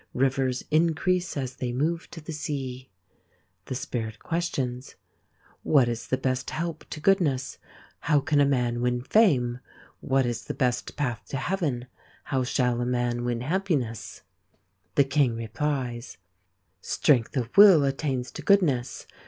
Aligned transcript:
Rivers 0.15 0.63
increase 0.71 1.37
as 1.37 1.57
they 1.57 1.71
move 1.71 2.09
to 2.09 2.19
the 2.21 2.33
sea. 2.33 2.89
The 3.65 3.75
Spirit 3.75 4.17
questions: 4.17 4.95
What 5.61 5.87
is 5.87 6.07
the 6.07 6.17
best 6.17 6.49
help 6.49 6.83
to 6.89 6.99
goodness? 6.99 7.59
How 7.99 8.19
can 8.19 8.41
a 8.41 8.45
man 8.47 8.81
win 8.81 9.03
fame? 9.03 9.59
What 9.99 10.25
is 10.25 10.45
the 10.45 10.55
best 10.55 10.95
path 10.97 11.23
to 11.27 11.37
heaven? 11.37 11.85
How 12.23 12.43
shall 12.43 12.81
a 12.81 12.83
man 12.87 13.23
win 13.25 13.41
happiness? 13.41 14.23
The 14.95 15.03
King 15.03 15.35
replies: 15.35 16.17
Strength 16.81 17.37
of 17.37 17.55
will 17.55 17.83
attains 17.83 18.31
to 18.31 18.41
goodness. 18.41 19.05